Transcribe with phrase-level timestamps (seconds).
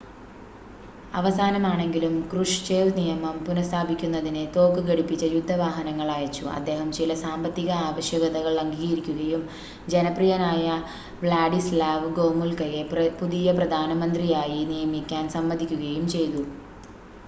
[1.13, 9.43] അവസാനം ആണെങ്കിലും ക്രുഷ്ചേവ് നിയമം പുനഃസ്ഥാപിക്കുന്നതിന് തോക്ക് ഘടിപ്പിച്ച യുദ്ധ വാഹനങ്ങൾ അയച്ചു അദ്ദേഹം ചില സാമ്പത്തിക ആവശ്യകതകൾ അംഗീകരിക്കുകയും
[9.89, 10.65] ജനപ്രിയനായ
[11.21, 12.83] വ്ളാഡിസ്ലാവ് ഗോമുൽക്കയെ
[13.21, 16.43] പുതിയ പ്രധാനമന്ത്രിയായി നിയമിക്കാൻ സമ്മതിക്കുകയും ചെയ്തു